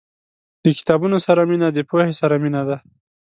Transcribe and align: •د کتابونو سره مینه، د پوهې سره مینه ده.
•د 0.63 0.65
کتابونو 0.77 1.17
سره 1.25 1.41
مینه، 1.49 1.67
د 1.73 1.79
پوهې 1.89 2.13
سره 2.21 2.35
مینه 2.43 2.61
ده. 2.69 2.77